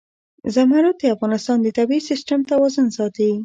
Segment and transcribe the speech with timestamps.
[0.55, 3.31] زمرد د افغانستان د طبعي سیسټم توازن ساتي.